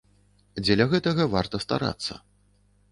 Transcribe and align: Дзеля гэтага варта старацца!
Дзеля 0.63 0.85
гэтага 0.95 1.29
варта 1.37 1.63
старацца! 1.67 2.13